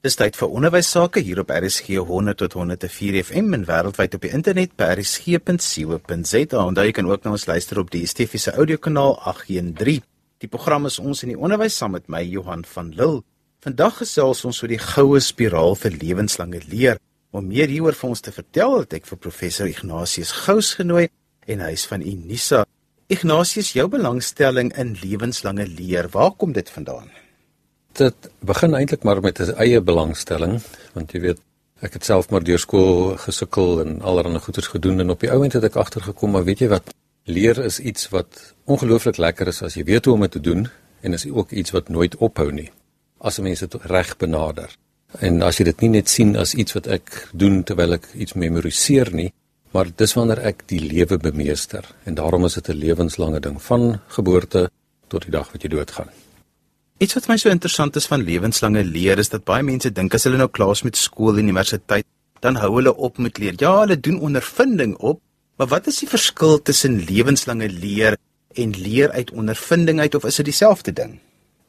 [0.00, 4.22] Dis tyd vir onderwys sake hier op RSG 100 tot 104 FM en wêreldwyd op
[4.24, 6.62] die internet by rsg.co.za.
[6.62, 10.00] Onthou jy kan ook na ons luister op die DSTV se audiokanaal 813.
[10.40, 13.20] Die program is ons in die onderwys saam met my Johan van Lille.
[13.60, 16.96] Vandag gesels ons oor die goue spiraal vir lewenslange leer.
[17.36, 21.10] Om meer hieroor vir ons te vertel, het ek vir professor Ignatius Gous genooi
[21.44, 22.64] en hy is van Unisa.
[23.12, 27.12] Ignatius, jou belangstelling in lewenslange leer, waar kom dit vandaan?
[27.92, 30.62] Dit begin eintlik maar met 'n eie belangstelling,
[30.92, 31.38] want jy weet,
[31.80, 35.52] ek het self maar deur skool gesukkel en allerlei goeders gedoen en op die ouend
[35.52, 39.74] het ek agtergekom, maar weet jy wat, leer is iets wat ongelooflik lekker is as
[39.74, 40.68] jy weet hoe om dit te doen
[41.00, 42.70] en is ook iets wat nooit ophou nie.
[43.18, 44.70] As mense dit reg benader.
[45.18, 48.32] En as jy dit nie net sien as iets wat ek doen terwyl ek iets
[48.32, 49.32] memoriseer nie,
[49.74, 54.00] maar dis wanneer ek die lewe bemeester en daarom is dit 'n lewenslange ding van
[54.08, 54.70] geboorte
[55.08, 56.08] tot die dag wat jy doodgaan.
[57.00, 60.26] Iets wat my so interessant is van lewenslange leer is dat baie mense dink as
[60.28, 62.04] hulle nou klaar is met skool en universiteit,
[62.44, 63.54] dan hou hulle op met leer.
[63.56, 65.16] Ja, hulle doen ondervinding op,
[65.56, 68.18] maar wat is die verskil tussen lewenslange leer
[68.52, 71.14] en leer uit ondervinding uit of is dit dieselfde ding?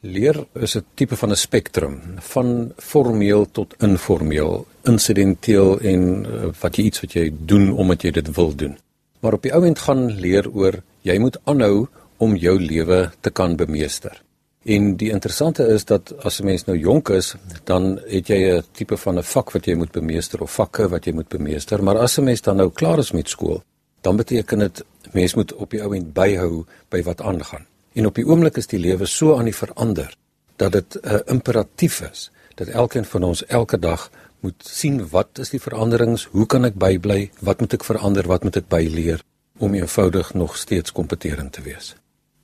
[0.03, 6.75] Leer is 'n tipe van 'n spektrum, van formeel tot informeel, insidenteel en uh, wat
[6.75, 8.75] jy iets wat jy doen omdat jy dit wil doen.
[9.21, 13.29] Maar op die ou end gaan leer oor jy moet aanhou om jou lewe te
[13.29, 14.21] kan bemeester.
[14.63, 18.63] En die interessante is dat as 'n mens nou jonk is, dan het jy 'n
[18.71, 21.97] tipe van 'n vak wat jy moet bemeester of vakke wat jy moet bemeester, maar
[21.97, 23.63] as 'n mens dan nou klaar is met skool,
[24.01, 27.65] dan beteken dit mens moet op die ou end byhou by wat aangaan.
[27.93, 30.15] En op die oomblik is die lewe so aan die verander
[30.55, 35.49] dat dit 'n imperatief is dat elkeen van ons elke dag moet sien wat is
[35.49, 39.23] die veranderings, hoe kan ek bybly, wat moet ek verander, wat moet ek byleer
[39.57, 41.95] om eenvoudig nog steeds kompeterend te wees.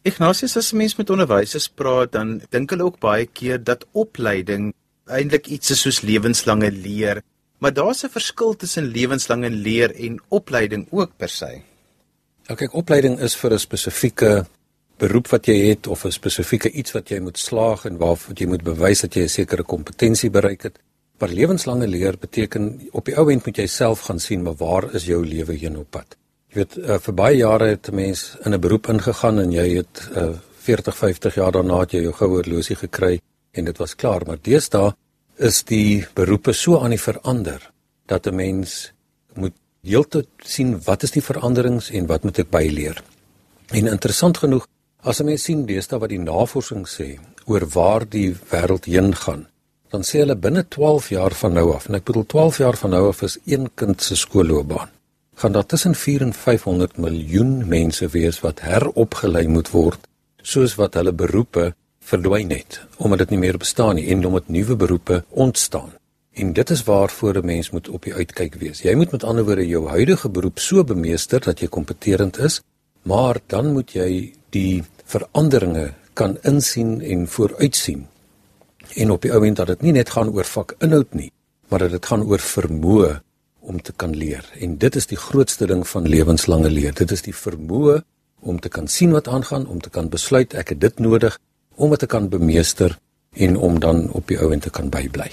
[0.07, 4.69] Ignatius as mens met onderwysers praat, dan dink hulle ook baie keer dat opleiding
[5.11, 7.21] eintlik iets is soos lewenslange leer,
[7.59, 11.61] maar daar's 'n verskil tussen lewenslange leer en opleiding ook per se.
[12.47, 14.45] Ja, kyk, opleiding is vir 'n spesifieke
[14.97, 18.47] beroep wat jy het of 'n spesifieke iets wat jy moet slaag en waarvoor jy
[18.47, 20.79] moet bewys dat jy 'n sekere kompetensie bereik het.
[21.19, 24.95] Maar lewenslange leer beteken op die ou end moet jy self gaan sien maar waar
[24.95, 26.17] is jou lewe heen op pad?
[26.57, 30.09] Weet uh, vir baie jare het 'n mens in 'n beroep ingegaan en jy het
[30.15, 30.33] uh,
[30.65, 33.19] 40, 50 jaar daarna het jy jou goue horlosie gekry
[33.51, 34.95] en dit was klaar, maar deesdae
[35.37, 37.71] is die beroepe so aan die verander
[38.05, 38.91] dat 'n mens
[39.35, 39.53] moet
[39.83, 43.03] heeltyd sien wat is die veranderings en wat moet ek byleer.
[43.71, 44.67] En interessant genoeg,
[45.03, 49.47] as 'n mens sien deesdae wat die navorsing sê oor waar die wêreld heen gaan,
[49.89, 52.89] dan sê hulle binne 12 jaar van nou af, en ek bedoel 12 jaar van
[52.89, 54.96] nou af is een kind se skoolloopbaan
[55.37, 60.07] gaan daar tussen 4 en 500 miljoen mense wees wat heropgelei moet word
[60.41, 61.73] soos wat hulle beroepe
[62.09, 65.91] verdwyn het omdat dit nie meer bestaan nie en omdat nuwe beroepe ontstaan.
[66.33, 68.81] En dit is waarvoor 'n mens moet op die uitkyk wees.
[68.81, 72.61] Jy moet met ander woorde jou huidige beroep so bemeester dat jy kompeterend is,
[73.01, 78.07] maar dan moet jy die veranderinge kan insien en vooruitsien.
[78.95, 81.31] En op die ou end dat dit nie net gaan oor vakinhoud nie,
[81.67, 83.21] maar dat dit gaan oor vermoë
[83.67, 84.45] om te kan leer.
[84.63, 86.93] En dit is die grootste ding van lewenslange leer.
[86.95, 87.99] Dit is die vermoë
[88.39, 91.35] om te kan sien wat aangaan, om te kan besluit ek het dit nodig
[91.75, 92.95] om dit te kan bemeester
[93.37, 95.29] en om dan op die ou en te kan bybly.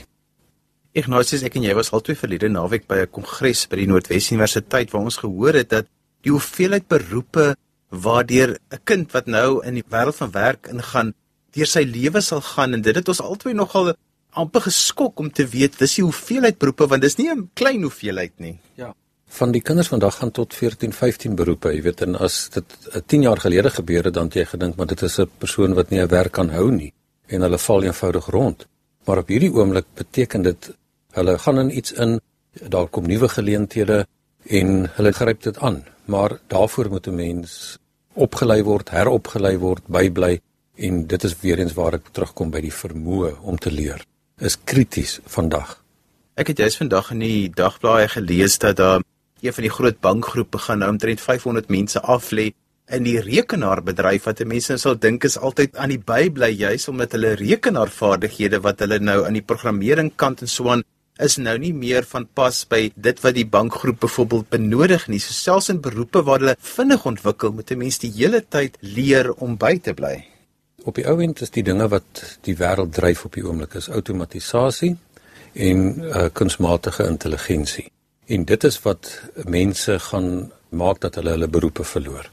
[0.95, 4.93] Ignatius, ek en jy was altyd verlede naweek by 'n kongres by die Noordwes Universiteit
[4.93, 5.87] waar ons gehoor het dat
[6.23, 7.57] die hoeveelheid beroepe
[7.91, 11.15] waardeur 'n kind wat nou in die wêreld van werk ingaan,
[11.53, 13.95] deur sy lewe sal gaan en dit het ons altyd nogal
[14.41, 18.33] amper geskok om te weet dis die hoeveelheid beroepe want dis nie 'n klein hoeveelheid
[18.39, 18.59] nie.
[18.75, 18.95] Ja.
[19.27, 22.65] Van die kinders vandag gaan tot 14, 15 beroepe, jy weet en as dit
[23.07, 25.91] 10 jaar gelede gebeur het dan het jy gedink maar dit is 'n persoon wat
[25.91, 26.93] nie 'n werk kan hou nie
[27.27, 28.67] en hulle val eenvoudig rond.
[29.05, 30.75] Maar op hierdie oomblik beteken dit
[31.13, 32.21] hulle gaan in iets in,
[32.69, 34.07] daar kom nuwe geleenthede
[34.47, 35.85] en hulle gryp dit aan.
[36.05, 37.79] Maar daarvoor moet 'n mens
[38.13, 40.41] opgelei word, heropgelei word, bybly
[40.75, 44.05] en dit is weer eens waar ek terugkom by die vermoë om te leer
[44.45, 45.79] is krities vandag.
[46.37, 49.03] Ek het juist vandag in die dagblaaie gelees dat daar
[49.41, 52.53] een van die groot bankgroepe gaan nou omtrent 500 mense aflê
[52.93, 57.17] in die rekenaarbedryf wat mense sal dink is altyd aan die by bly juis omdat
[57.17, 60.85] hulle rekenaarvaardighede wat hulle nou aan die programmering kant en so aan
[61.23, 65.21] is nou nie meer van pas by dit wat die bankgroep byvoorbeeld benodig nie.
[65.23, 69.33] So selfs in beroepe waar hulle vinnig ontwikkel, moet 'n mens die hele tyd leer
[69.33, 70.34] om by te bly.
[70.85, 73.89] Op die ou end is die dinge wat die wêreld dryf op die oomblik is
[73.89, 74.93] outomatisasie
[75.55, 77.87] en uh, kunsmatige intelligensie.
[78.27, 79.15] En dit is wat
[79.49, 80.29] mense gaan
[80.69, 82.29] maak dat hulle hulle beroepe verloor.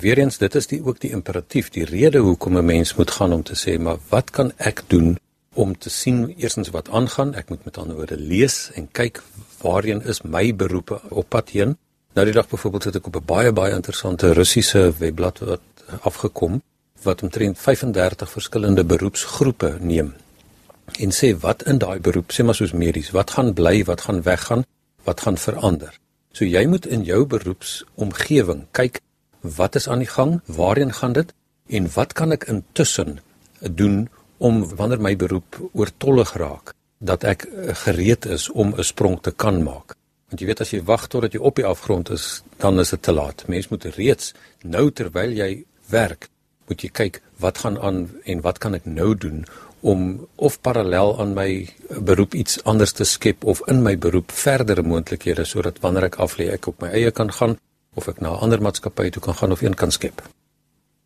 [0.00, 3.42] Weereens dit is die ook die imperatief, die rede hoekom 'n mens moet gaan om
[3.42, 5.18] te sê maar wat kan ek doen
[5.52, 7.34] om te sien eersins wat aangaan.
[7.34, 9.22] Ek moet met ander woorde lees en kyk
[9.60, 11.76] waarheen is my beroepe op pad heen.
[12.14, 15.60] Nou die dag byvoorbeeld het ek op 'n baie baie interessante Russiese webblad wat
[16.00, 16.62] afgekom
[17.04, 20.14] wat omtrent 35 verskillende beroepsgroepe neem
[21.00, 24.20] en sê wat in daai beroep, sê maar soos medies, wat gaan bly, wat gaan
[24.22, 24.64] weggaan,
[25.08, 25.94] wat gaan verander.
[26.34, 29.00] So jy moet in jou beroepsomgewing kyk
[29.40, 31.32] wat is aan die gang, waarheen gaan dit
[31.68, 33.18] en wat kan ek intussen
[33.60, 34.08] doen
[34.38, 36.74] om wanneer my beroep oortollig raak
[37.04, 39.96] dat ek eh, gereed is om 'n sprong te kan maak.
[40.28, 43.02] Want jy weet as jy wag totdat jy op die afgrond is, dan is dit
[43.02, 43.44] te laat.
[43.48, 46.28] Mens moet reeds nou terwyl jy werk,
[46.68, 49.44] moet jy kyk wat gaan aan en wat kan ek nou doen
[49.84, 51.48] om of parallel aan my
[52.08, 56.48] beroep iets anders te skep of in my beroep verdere moontlikhede sodat wanneer ek aflê
[56.54, 57.58] ek op my eie kan gaan
[57.94, 60.22] of ek na 'n ander maatskappy toe kan gaan of een kan skep.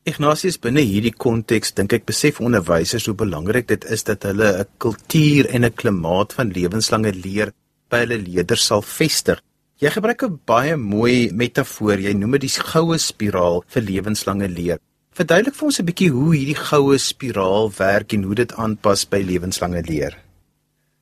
[0.08, 4.66] Ignatius binne hierdie konteks dink ek besef onderwysers hoe belangrik dit is dat hulle 'n
[4.78, 7.52] kultuur en 'n klimaat van lewenslange leer
[7.90, 9.42] by hulle leerders sal vestig.
[9.78, 14.78] Jy gebruik 'n baie mooi metafoor, jy noem dit die goue spiraal vir lewenslange leer.
[15.18, 19.18] Verduidelik vir ons 'n bietjie hoe hierdie goue spiraal werk en hoe dit aanpas by
[19.18, 20.14] lewenslange leer.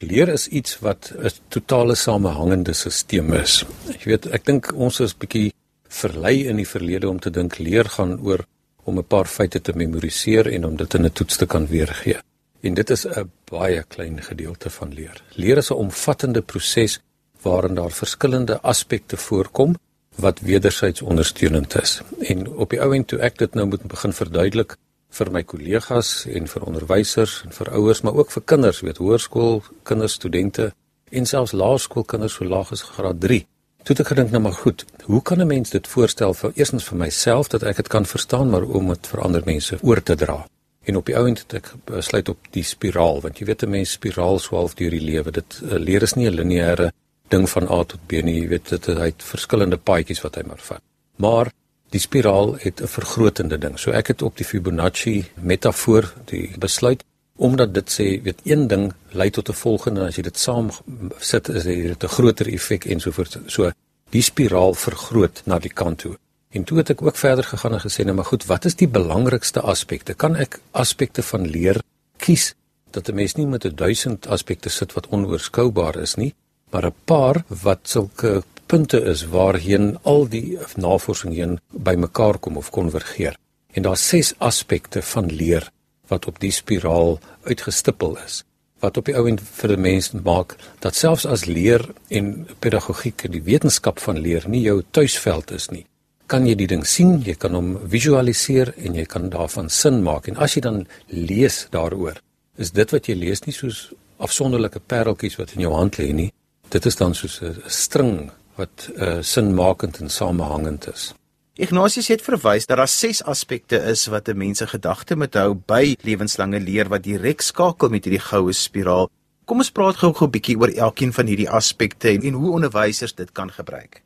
[0.01, 3.65] Leer is iets wat 'n totale samehangende stelsel is.
[3.93, 5.53] Ek weet, ek dink ons is bietjie
[5.89, 8.41] verlei in die verlede om te dink leer gaan oor
[8.85, 12.17] om 'n paar feite te memoriseer en om dit in 'n toets te kan weergee.
[12.63, 15.23] En dit is 'n baie klein gedeelte van leer.
[15.35, 17.01] Leer is 'n omvattende proses
[17.43, 19.77] waarin daar verskillende aspekte voorkom
[20.17, 22.01] wat wederzijds ondersteunend is.
[22.19, 24.77] En op die ou end toe ek dit nou moet begin verduidelik
[25.11, 29.63] vir my kollegas en vir onderwysers en vir ouers, maar ook vir kinders, weet hoërskool
[29.83, 30.73] kinders, studente
[31.11, 33.47] en selfs laerskoolkinders so laag as graad 3
[33.87, 36.85] Toe het ek gedink nou maar goed, hoe kan 'n mens dit voorstel vir eerstens
[36.85, 40.15] vir myself dat ek dit kan verstaan, maar om dit vir ander mense oor te
[40.15, 40.47] dra.
[40.83, 43.91] En op die ouend het ek besluit op die spiraal, want jy weet 'n mens
[43.91, 45.31] spiraal swaalf deur die lewe.
[45.31, 46.93] Dit uh, leer is nie 'n lineêre
[47.29, 50.63] ding van A tot B nie, jy weet dit het verskillende paadjies wat hy maar
[50.63, 50.83] vat.
[51.17, 51.53] Maar
[51.91, 53.79] die spiraal het 'n vergrotende ding.
[53.79, 57.05] So ek het op die Fibonacci metafoor die besluit
[57.37, 60.71] omdat dit sê weet een ding lei tot 'n volgende en as jy dit saam
[61.19, 63.71] sit is dit 'n groter effek en so voort so
[64.11, 66.19] die spiraal vergroot na die kant toe
[66.51, 68.89] en toe het ek ook verder gegaan en gesê nou maar goed wat is die
[68.89, 71.81] belangrikste aspekte kan ek aspekte van leer
[72.17, 72.55] kies
[72.91, 76.35] dat 'n mens nie met 'n duisend aspekte sit wat onoorskoubaar is nie
[76.77, 82.71] maar 'n paar wat sulke punte is waarheen al die navorsing heen bymekaar kom of
[82.71, 83.37] konvergeer.
[83.73, 85.71] En daar's ses aspekte van leer
[86.09, 88.45] wat op die spiraal uitgestippel is
[88.85, 93.25] wat op die ou end vir 'n mens maak dat selfs as leer en pedagogiek
[93.25, 95.87] en die wetenskap van leer nie jou tuisveld is nie
[96.27, 100.29] kan jy die ding sien jy kan hom visualiseer en jy kan daarvan sin maak.
[100.29, 102.21] En as jy dan lees daaroor
[102.59, 106.31] is dit wat jy lees nie soos afsonderlike pareltjies wat in jou hand lê nie
[106.69, 111.15] dit is dan soos 'n string wat uh, sinmakend en samehangend is
[111.57, 115.55] Ignatius het verwys dat daar ses aspekte is wat 'n mens se gedagte moet hou
[115.55, 119.09] by lewenslange leer wat direk skakel met hierdie goue spiraal.
[119.45, 123.33] Kom ons praat gou-gou 'n bietjie oor elkeen van hierdie aspekte en hoe onderwysers dit
[123.33, 124.03] kan gebruik.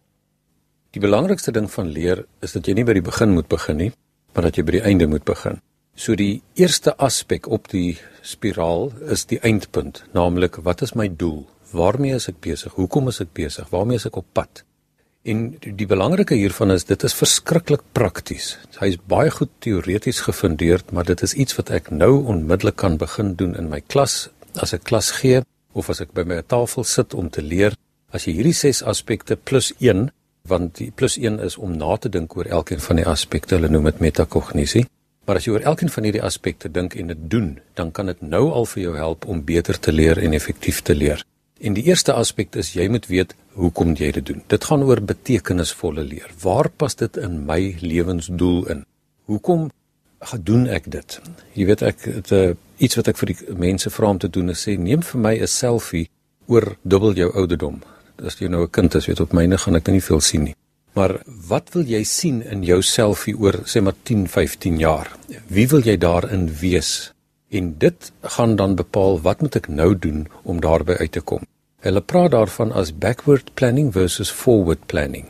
[0.91, 3.93] Die belangrikste ding van leer is dat jy nie by die begin moet begin nie,
[4.33, 5.61] maar dat jy by die einde moet begin.
[5.95, 11.47] So die eerste aspek op die spiraal is die eindpunt, naamlik wat is my doel?
[11.71, 12.75] Waarmee is ek besig?
[12.75, 13.69] Hoekom is ek besig?
[13.71, 14.65] Waarmee is ek op pad?
[15.29, 18.55] En die belangrike hiervan is dit is verskriklik prakties.
[18.81, 22.97] Hy is baie goed teoreties gefundeerd, maar dit is iets wat ek nou onmiddellik kan
[22.99, 25.45] begin doen in my klas as ek klas gee
[25.77, 27.77] of as ek by my tafel sit om te leer.
[28.11, 30.09] As jy hierdie ses aspekte plus 1,
[30.51, 33.71] want die plus 1 is om na te dink oor elkeen van die aspekte, hulle
[33.71, 34.87] noem dit metakognisie.
[35.29, 38.25] Maar as jy oor elkeen van hierdie aspekte dink en dit doen, dan kan dit
[38.25, 41.23] nou al vir jou help om beter te leer en effektief te leer.
[41.61, 44.41] En die eerste aspek is jy moet weet hoekom jy dit doen.
[44.49, 46.31] Dit gaan oor betekenisvolle leer.
[46.41, 48.81] Waar pas dit in my lewensdoel in?
[49.29, 49.67] Hoekom
[50.33, 51.19] gedoen ek dit?
[51.59, 52.41] Jy weet ek het uh,
[52.81, 55.35] iets wat ek vir die mense vra om te doen is sê neem vir my
[55.37, 56.09] 'n selfie
[56.49, 57.83] oor dubbel jou ouderdom.
[58.25, 60.57] As jy nou 'n kind is, weet op myne gaan ek nie veel sien nie.
[60.97, 65.13] Maar wat wil jy sien in jou selfie oor sê maar 10, 15 jaar?
[65.47, 67.13] Wie wil jy daarin wees?
[67.51, 71.43] En dit gaan dan bepaal wat moet ek nou doen om daarby uit te kom.
[71.81, 75.27] Hulle praat daarvan as backward planning versus forward planning.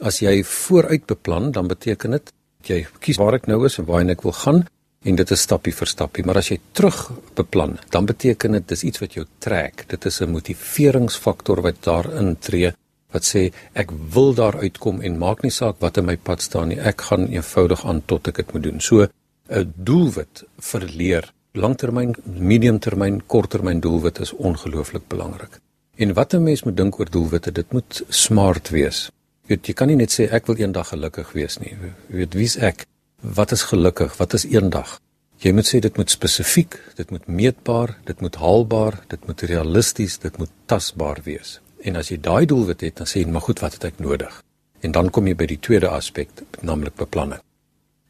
[0.00, 2.32] As jy vooruit beplan, dan beteken dit
[2.68, 4.64] jy kies waar ek nou is en waarheen ek wil gaan
[5.06, 6.96] en dit is stappie vir stappie, maar as jy terug
[7.38, 9.84] beplan, dan beteken dit dis iets wat jou trek.
[9.88, 12.72] Dit is 'n motiveringsfaktor wat daarin tree
[13.12, 16.68] wat sê ek wil daar uitkom en maak nie saak wat in my pad staan
[16.68, 18.80] nie, ek gaan eenvoudig aan tot ek dit moet doen.
[18.80, 19.08] So
[19.48, 25.60] 'n doelwit vir leer langtermyn, mediumtermyn, korttermyn doelwit is ongelooflik belangrik.
[25.96, 29.10] En wat 'n mens moet dink oor doelwitte, dit moet smart wees.
[29.42, 31.76] Jy weet, jy kan nie net sê ek wil eendag gelukkig wees nie.
[32.10, 32.86] Jy weet, wie's ek?
[33.20, 34.16] Wat is gelukkig?
[34.16, 35.00] Wat is eendag?
[35.38, 40.18] Jy moet sê dit moet spesifiek, dit moet meetbaar, dit moet haalbaar, dit moet realisties,
[40.18, 41.60] dit moet tasbaar wees.
[41.82, 44.42] En as jy daai doelwit het, dan sê jy, maar goed, wat het ek nodig?
[44.80, 46.28] En dan kom jy by die tweede aspek,
[46.60, 47.40] naamlik beplanning.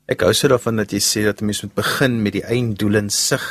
[0.09, 2.95] Ek hou so daarvan dat jy sê dat 'n mens moet begin met die einddoel
[2.97, 3.43] in sig,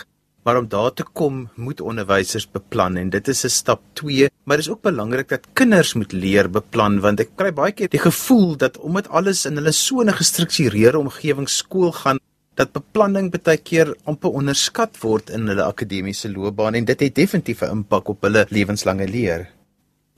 [0.43, 4.57] maar om daar te kom, moet onderwysers beplan en dit is 'n stap 2, maar
[4.57, 7.99] dit is ook belangrik dat kinders moet leer beplan want ek kry baie keer die
[7.99, 12.17] gevoel dat omdat alles in hulle so 'n gestruktureerde omgewing skool gaan,
[12.55, 17.61] dat beplanning baie keer amper onderskat word in hulle akademiese loopbaan en dit het definitief
[17.61, 19.56] 'n impak op hulle lewenslange leer.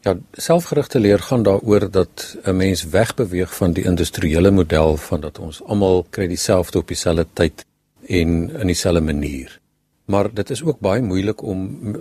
[0.02, 5.40] Ja, selfgerigte leer gaan daaroor dat 'n mens wegbeweeg van die industriële model van dat
[5.40, 7.66] ons almal kry dieselfde op dieselfde tyd
[8.08, 9.60] en in dieselfde manier.
[10.06, 11.60] Maar dit is ook baie moeilik om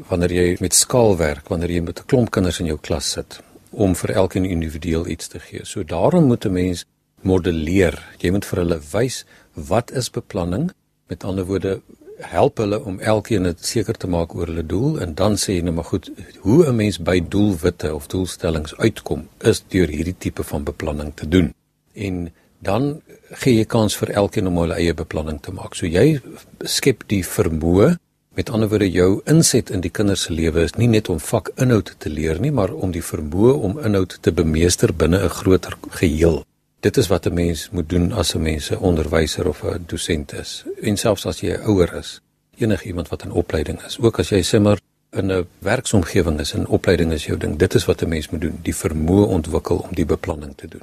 [0.09, 3.41] wanneer jy met skaal werk, wanneer jy met 'n klomp kinders in jou klas sit,
[3.71, 5.61] om vir elkeen individueel iets te gee.
[5.65, 6.85] So daarom moet 'n mens
[7.23, 8.09] modelleer.
[8.19, 10.71] Jy moet vir hulle wys wat is beplanning?
[11.07, 11.81] Met ander woorde,
[12.21, 15.63] help hulle om elkeen dit seker te maak oor hulle doel en dan sê jy
[15.67, 16.11] nou maar goed,
[16.41, 21.29] hoe 'n mens by doelwitte of doelstellings uitkom is deur hierdie tipe van beplanning te
[21.29, 21.55] doen.
[21.95, 25.75] En dan gee jy kans vir elkeen om hulle eie beplanning te maak.
[25.75, 26.21] So jy
[26.65, 27.97] skep die vermoë
[28.39, 31.89] Met ander woorde jou inset in die kinders se lewe is nie net om vakinhoud
[31.99, 36.45] te leer nie, maar om die vermoë om inhoud te bemeester binne 'n groter geheel.
[36.81, 40.33] Dit is wat 'n mens moet doen as 'n mens 'n onderwyser of 'n dosent
[40.33, 40.65] is.
[40.81, 42.21] En selfs as jy 'n ouer is,
[42.57, 44.79] enigiemand wat in opleiding is, ook as jy simmer
[45.11, 48.41] in 'n werksomgewing is en opleiding is jou ding, dit is wat 'n mens moet
[48.41, 50.83] doen, die vermoë ontwikkel om die beplanning te doen.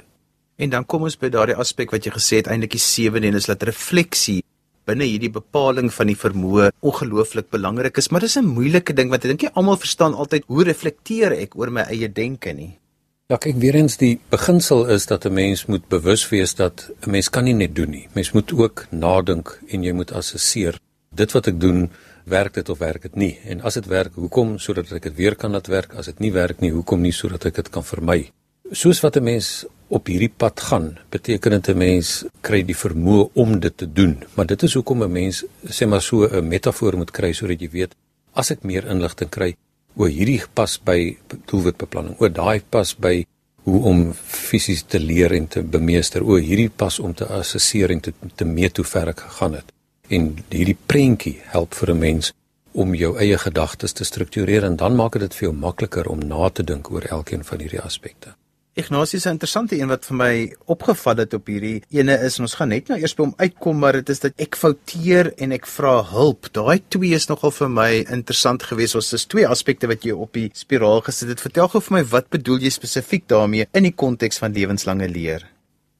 [0.56, 3.34] En dan kom ons by daardie aspek wat jy gesê het eintlik die sewende en
[3.34, 4.42] is dat refleksie
[4.84, 9.24] binne hierdie bepaling van die vermoë ongelooflik belangrik is, maar dis 'n moeilike ding want
[9.24, 12.78] ek dink nie almal verstaan altyd hoe reflekteer ek oor my eie denke nie.
[13.26, 17.10] Ja, kyk weer eens die beginsel is dat 'n mens moet bewus wees dat 'n
[17.10, 18.08] mens kan nie net doen nie.
[18.12, 20.78] Mens moet ook nadink en jy moet assesseer.
[21.14, 21.90] Dit wat ek doen,
[22.24, 23.38] werk dit of werk dit nie?
[23.44, 25.94] En as dit werk, hoekom sodat ek dit weer kan laat werk?
[25.94, 28.30] As dit nie werk nie, hoekom nie sodat ek dit kan vermy?
[28.70, 33.30] Soos wat 'n mens op hierdie pad gaan, beteken dit 'n mens kry die vermoë
[33.32, 34.24] om dit te doen.
[34.34, 37.70] Maar dit is hoekom 'n mens sê maar so 'n metafoor moet kry sodat jy
[37.70, 37.94] weet
[38.32, 39.56] as ek meer inligting kry,
[39.96, 41.16] o hierdie pas by
[41.50, 43.24] doelwitbeplanning o daai pas by
[43.66, 48.00] hoe om fisies te leer en te bemeester o hierdie pas om te assesseer en
[48.00, 49.72] te te meet hoe ver ek gegaan het.
[50.08, 52.32] En hierdie prentjie help vir 'n mens
[52.72, 56.48] om jou eie gedagtes te struktureer en dan maak dit vir jou makliker om na
[56.48, 58.36] te dink oor elkeen van hierdie aspekte
[58.78, 62.54] Ignatius is 'n interessante een wat vir my opgeval het op hierdie ene is ons
[62.54, 65.66] gaan net nou eers by hom uitkom maar dit is dat ek fouteer en ek
[65.66, 66.52] vra hulp.
[66.52, 68.94] Daai twee is nogal vir my interessant geweest.
[68.94, 71.40] Ons is twee aspekte wat jy op die spiraal gesit het.
[71.40, 75.48] Vertel gou vir my wat bedoel jy spesifiek daarmee in die konteks van lewenslange leer?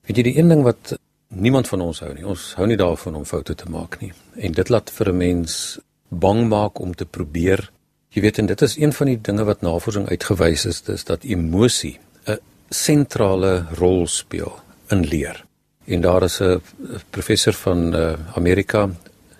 [0.06, 2.26] Weet jy die een ding wat niemand van ons hou nie.
[2.26, 4.12] Ons hou nie daarvan om foute te maak nie.
[4.36, 5.78] En dit laat vir 'n mens
[6.10, 7.70] bang maak om te probeer.
[8.10, 11.24] Jy weet en dit is een van die dinge wat navorsing uitgewys is, dis dat
[11.24, 11.98] emosie
[12.68, 14.52] sentrale rol speel
[14.90, 15.44] in leer.
[15.86, 16.60] En daar is 'n
[17.10, 18.90] professor van uh, Amerika,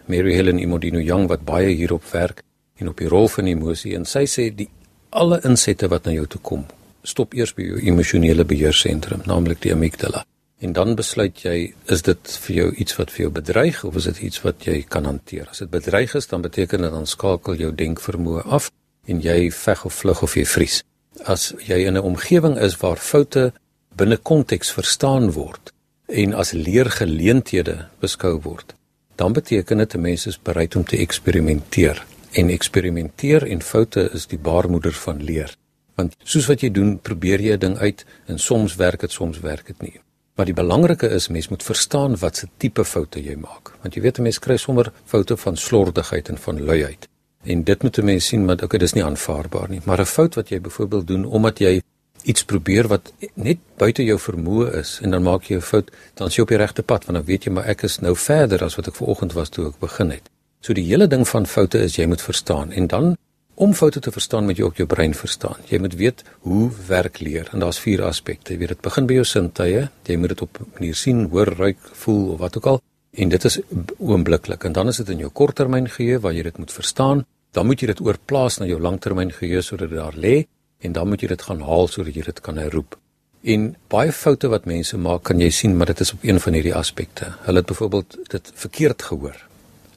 [0.04, 2.42] Mary Helen Imodino Young wat baie hierop werk
[2.76, 4.68] en op die rol van emosie en sy sê die
[5.11, 6.66] alle insette wat na jou toe kom,
[7.02, 10.25] stop eers by jou emosionele beheersentrum, naamlik die amygdala.
[10.61, 14.04] En dan besluit jy, is dit vir jou iets wat vir jou bedreig of is
[14.04, 15.49] dit iets wat jy kan hanteer?
[15.50, 18.71] As dit bedreig is, dan beteken dit dan skakel jou denkvermoë af
[19.06, 20.83] en jy veg of vlug of jy vries
[21.25, 23.53] as jy in 'n omgewing is waar foute
[23.97, 25.73] binne konteks verstaan word
[26.07, 28.75] en as leergeleenthede beskou word,
[29.17, 32.07] dan beteken dit 'n mens is bereid om te eksperimenteer.
[32.33, 35.57] En eksperimenteer en foute is die baarmoeder van leer.
[35.95, 39.41] Want soos wat jy doen, probeer jy 'n ding uit en soms werk dit, soms
[39.41, 40.01] werk dit nie.
[40.35, 43.73] Maar die belangrike is mens moet verstaan wat se tipe foute jy maak.
[43.83, 47.09] Want jy weet 'n mens kry sommer foute van slordigheid en van luiheid.
[47.47, 49.81] En dit moet 'n mens sien maar okay, dis nie aanvaarbaar nie.
[49.85, 51.83] Maar 'n fout wat jy byvoorbeeld doen omdat jy
[52.23, 56.26] iets probeer wat net buite jou vermoë is en dan maak jy 'n fout, dan
[56.26, 58.65] is jy op die regte pad want dan weet jy maar ek is nou verder
[58.65, 60.31] as wat ek vanoggend was toe ek begin het.
[60.61, 63.17] So die hele ding van foute is jy moet verstaan en dan
[63.55, 65.57] om foute te verstaan moet jy ook jou brein verstaan.
[65.67, 68.53] Jy moet weet hoe werk leer en daar's vier aspekte.
[68.53, 69.88] Jy weet dit begin by jou sintuie.
[70.05, 72.83] Jy moet dit op 'n manier sien, hoor, ruik, voel of wat ook al
[73.17, 73.61] en dit is
[73.99, 77.25] oombliklik en dan is dit in jou korttermyn geheue waar jy dit moet verstaan
[77.57, 80.37] dan moet jy dit oorplaas na jou langtermyn geheue sodat dit daar lê
[80.85, 82.99] en dan moet jy dit gaan haal sodat jy dit kan herroep.
[83.47, 86.57] En baie foute wat mense maak, kan jy sien, maar dit is op een van
[86.59, 87.31] hierdie aspekte.
[87.47, 89.37] Hulle het byvoorbeeld dit verkeerd gehoor.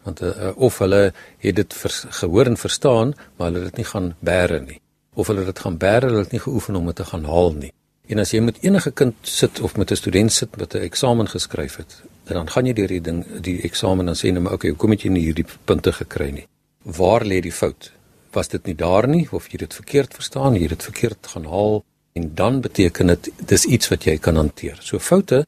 [0.06, 1.01] Want uh, of hulle
[1.44, 4.78] het dit vers, gehoor en verstaan, maar hulle het dit nie gaan bære nie.
[5.13, 7.51] Of hulle het dit gaan bære, hulle het nie geoefen om dit te gaan haal
[7.58, 7.74] nie.
[8.10, 11.28] En as jy met enige kind sit of met 'n student sit wat 'n eksamen
[11.28, 14.70] geskryf het, dan gaan jy deur die ding die eksamen dan sê jy nou okay,
[14.70, 16.48] hoekom het jy nie hierdie punte gekry nie?
[16.83, 17.91] Waar lê die fout?
[18.31, 21.81] Was dit nie daar nie of jy dit verkeerd verstaan, jy dit verkeerd gaan haal
[22.15, 24.77] en dan beteken dit dis iets wat jy kan hanteer.
[24.81, 25.43] So foute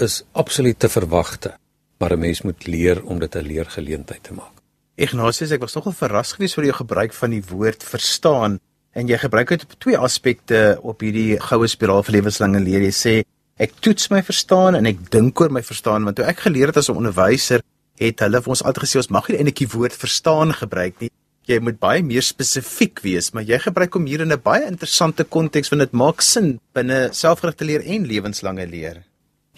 [0.00, 1.52] is absoluut te verwagte,
[1.98, 4.56] maar 'n mens moet leer om dit 'n leergeleentheid te maak.
[4.96, 8.58] Ignatius, ek was nogal verras geweest oor jou gebruik van die woord verstaan
[8.92, 12.80] en jy gebruik dit op twee aspekte op hierdie goue spiraal vir lewenslange leer.
[12.80, 13.24] Jy sê
[13.56, 16.76] ek toets my verstaan en ek dink oor my verstaan want toe ek geleer het
[16.76, 17.60] as 'n onderwyser
[18.00, 21.10] het hulle vir ons altyd gesê ons mag nie eintlik die woord verstaan gebruik nie.
[21.48, 25.24] Jy moet baie meer spesifiek wees, maar jy gebruik hom hier in 'n baie interessante
[25.24, 29.04] konteks want dit maak sin binne selfgerigte leer en lewenslange leer.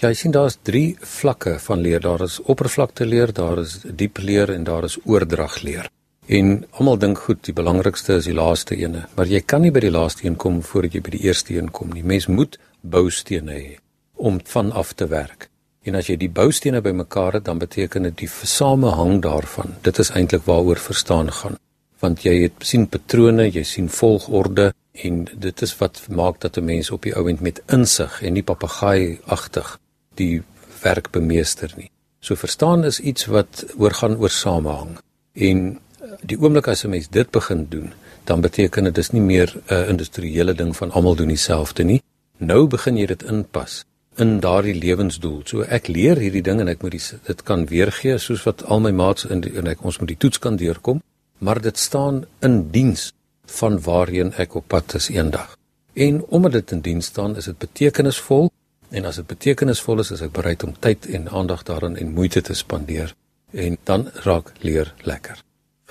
[0.01, 2.01] Ja, jy sien daar's 3 vlakke van leer.
[2.01, 5.91] Daar is oppervlakte leer, daar is diep leer en daar is oordrag leer.
[6.27, 9.81] En almal dink goed, die belangrikste is die laaste ene, maar jy kan nie by
[9.81, 12.03] die laaste een kom voordat jy by die eerste een kom nie.
[12.03, 13.79] Mens moet boustene hê
[14.15, 15.52] om van af te werk.
[15.83, 19.75] En as jy die boustene bymekaar het, dan beteken dit die samehang daarvan.
[19.83, 21.59] Dit is eintlik waaroor verstaan gaan.
[22.03, 24.71] Want jy het sien patrone, jy sien volgorde
[25.07, 28.43] en dit is wat maak dat 'n mens op die ouend met insig en nie
[28.43, 29.79] papegaaiagtig
[30.15, 30.43] die
[30.83, 31.91] werk bemeester nie.
[32.21, 34.99] So verstaan is iets wat oorgaan oor samehang.
[35.33, 37.93] En eh, die oomblik as 'n mens dit begin doen,
[38.25, 42.03] dan beteken dit dis nie meer 'n industriële ding van almal doen dieselfde nie.
[42.37, 43.85] Nou begin jy dit inpas
[44.17, 45.41] in daardie lewensdoel.
[45.47, 48.81] So ek leer hierdie ding en ek moet die, dit kan weergee soos wat al
[48.85, 51.03] my maats in die, en ek ons moet die toets kan deurkom,
[51.39, 53.11] maar dit staan in diens
[53.59, 55.57] van waarheen ek op pad is eendag.
[55.95, 58.53] En omdat dit in diens staan, is dit betekenisvol
[58.93, 62.43] En as dit betekenisvol is, is ek bereid om tyd en aandag daarin en moeite
[62.45, 63.15] te spandeer
[63.57, 65.41] en dan raak leer lekker.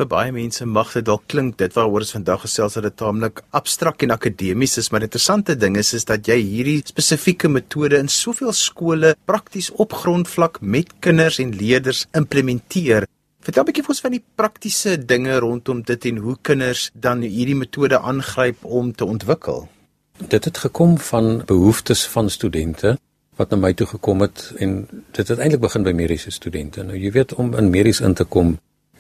[0.02, 3.44] Vir baie mense mag dit dalk klink dit waaroor ons vandag gesels dat dit taamlik
[3.54, 8.00] abstrakt en akademies is, maar die interessante ding is is dat jy hierdie spesifieke metode
[8.02, 13.06] in soveel skole prakties op grondvlak met kinders en leerders implementeer.
[13.46, 17.22] Vertel 'n bietjie vir ons van die praktiese dinge rondom dit en hoe kinders dan
[17.22, 19.70] hierdie metode aangryp om te ontwikkel.
[20.18, 22.98] Dit het gekom van behoeftes van studente
[23.38, 26.84] wat na my toe gekom het en dit het eintlik begin by mediese studente.
[26.84, 28.58] Nou jy weet om in medies in te kom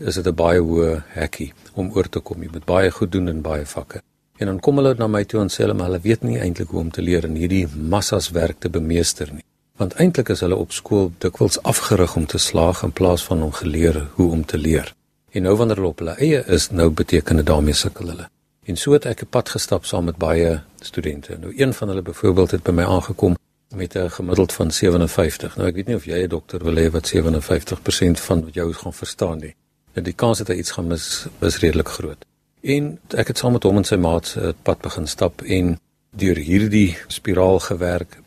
[0.08, 2.44] is dit 'n baie hoë hekkie om oor te kom.
[2.44, 4.02] Jy moet baie goed doen in baie vakke.
[4.38, 6.70] En dan kom hulle na my toe en sê hulle maar hulle weet nie eintlik
[6.70, 9.44] hoe om te leer en hierdie massas werk te bemeester nie.
[9.78, 13.52] Want eintlik is hulle op skool dikwels afgerig om te slaag in plaas van om
[13.52, 14.96] geleer hoe om te leer.
[15.32, 18.30] En nou wanneer hulle op hulle eie is, nou beteken dit daarmee sukkel hulle.
[18.66, 21.38] En so het ek 'n pad gestap saam met baie studente.
[21.38, 23.36] Nou een van hulle byvoorbeeld het by my aangekom
[23.76, 25.56] met 'n gemiddeld van 57.
[25.56, 28.74] Nou ek weet nie of jy 'n dokter wil hê wat 57% van wat jou
[28.74, 29.56] gaan verstaan nie.
[29.94, 32.26] En die kans dat hy iets gaan mis is redelik groot.
[32.62, 35.80] En ek het saam met hom en sy maats 'n pad begin stap en
[36.12, 38.20] deur hierdie spiraal gewerk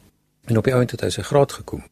[0.44, 1.82] en op die oomblik het hy sy graad gekom.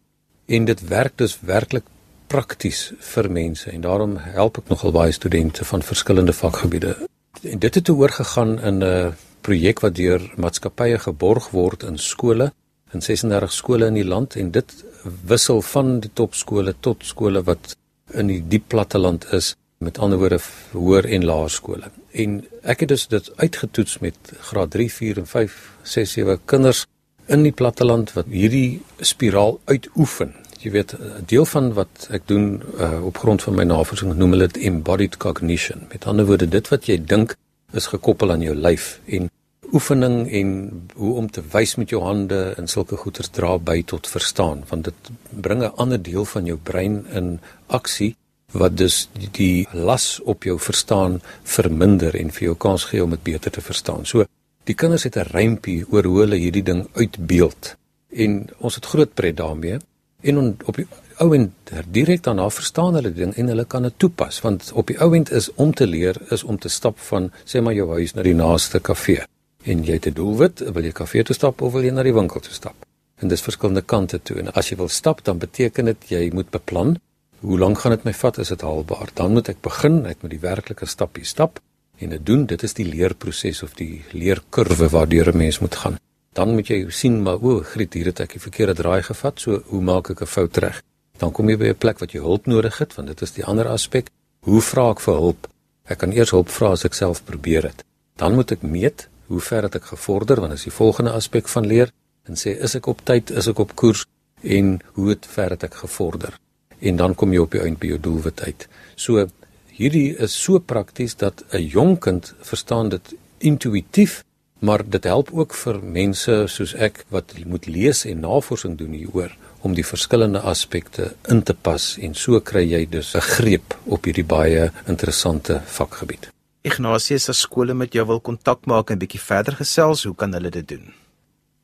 [0.46, 1.84] En dit werk dus werklik
[2.26, 6.96] prakties vir mense en daarom help ek nogal baie studente van verskillende vakgebiede
[7.40, 12.52] En dit het oorgegaan in 'n projek wat deur maatskappye geborg word in skole
[12.92, 14.84] in 36 skole in die land en dit
[15.26, 17.76] wissel van die topskole tot skole wat
[18.10, 20.40] in die diep platteland is met ander woorde
[20.72, 21.90] hoër en laerskole.
[22.12, 26.86] En ek het dus dit uitgetoets met graad 3, 4 en 5, 6, 7 kinders
[27.26, 32.62] in die platteland wat hierdie spiraal uitoefen jy weet 'n deel van wat ek doen
[32.78, 35.86] uh, op grond van my navorsing noem hulle dit embodied cognition.
[35.90, 37.34] Met ander woorde dit wat jy dink
[37.72, 39.30] is gekoppel aan jou lyf en
[39.72, 40.48] oefening en
[40.94, 44.84] hoe om te wys met jou hande en sulke goeters dra by tot verstaan want
[44.84, 48.16] dit bring 'n ander deel van jou brein in aksie
[48.52, 53.22] wat dus die las op jou verstaan verminder en vir jou kans gee om dit
[53.22, 54.06] beter te verstaan.
[54.06, 54.24] So
[54.64, 57.76] die kinders het 'n rympie oor hoe hulle hierdie ding uitbeeld.
[58.10, 59.78] En ons het groot pret daarmee.
[60.20, 60.86] En on, op die
[61.16, 61.52] ouend
[61.90, 65.54] direk daarna verstaan hulle ding en hulle kan dit toepas want op die ouend is
[65.54, 68.80] om te leer is om te stap van sê maar jou huis na die naaste
[68.80, 69.24] kafee
[69.64, 72.14] en jy het 'n doelwit wil jy kafee toe stap of wil jy na die
[72.14, 72.74] winkel toe stap?
[73.16, 74.38] En dis verskillende kante toe.
[74.38, 76.98] En as jy wil stap dan beteken dit jy moet beplan
[77.42, 80.34] hoe lank gaan dit my vat is dit haalbaar dan moet ek begin ek moet
[80.36, 81.60] die werklike stappie stap
[81.98, 85.98] en dit doen dit is die leerproses of die leerkurwe waardeur 'n mens moet gaan
[86.32, 89.60] dan moet jy sien maar o, Griet, hier het ek die verkeerde draai gevat, so
[89.68, 90.82] hoe maak ek 'n fout reg?
[91.18, 93.44] Dan kom jy by 'n plek wat jy hulp nodig het, want dit is die
[93.44, 94.08] ander aspek.
[94.40, 95.48] Hoe vra ek vir hulp?
[95.84, 97.84] Ek kan eers hulp vra as ek self probeer dit.
[98.16, 101.66] Dan moet ek meet hoe ver het ek gevorder, want is die volgende aspek van
[101.66, 101.90] leer
[102.24, 104.06] en sê is ek op tyd, is ek op koers
[104.42, 106.38] en hoe het ver het ek gevorder?
[106.82, 108.66] En dan kom jy op die eind by jou doelwit uit.
[108.96, 109.26] So
[109.72, 114.24] hierdie is so prakties dat 'n jong kind verstaan dit intuïtief,
[114.58, 119.36] maar dit help ook vir mense soos ek wat moet lees en navorsing doen hieroor
[119.62, 124.04] om die verskillende aspekte in te pas en so kry jy dus 'n greep op
[124.04, 126.30] hierdie baie interessante vakgebied.
[126.62, 130.50] Ignatius, as skole met jou wil kontak maak en bietjie verder gesels, hoe kan hulle
[130.50, 130.92] dit doen?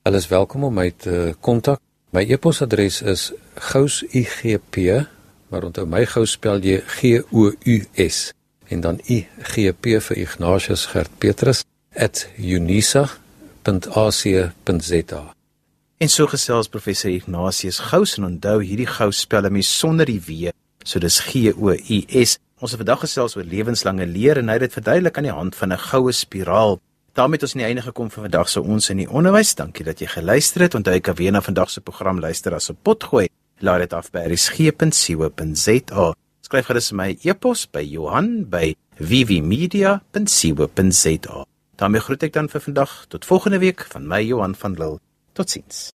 [0.03, 1.81] Hulle is welkom om my te kontak.
[2.11, 4.77] My e-posadres is gousigp
[5.49, 8.33] maar onthou my gou spel jy G O U S
[8.73, 11.65] en dan I G P vir Ignatius Gert Petrus
[12.41, 13.13] @unisa.ac.za.
[15.99, 20.51] En so gesels professor Ignatius Gous en onthou hierdie gou spel hom sonder die w,
[20.85, 22.39] so dis G O U S.
[22.59, 25.55] Ons het vandag gesels oor lewenslange leer en hy het dit verduidelik aan die hand
[25.55, 26.81] van 'n goue spiraal.
[27.19, 29.55] Daarmee het ons aan die einde gekom vir vandag se ons in die onderwys.
[29.59, 30.75] Dankie dat jy geluister het.
[30.79, 33.27] Onthou jy kan weer na vandag se program luister as 'n potgooi.
[33.59, 36.15] Laat dit af by rsg.co.za.
[36.41, 40.01] Skryf gerus my e-pos by Johan by vvmedia.co.za.
[41.79, 44.99] daarmee groet ek dan vir vandag tot volgende week van my Johan van Lille.
[45.33, 45.98] Totsiens.